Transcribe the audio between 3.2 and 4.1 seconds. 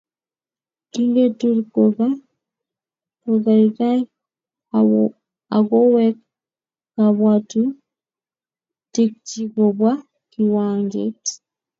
kokaikai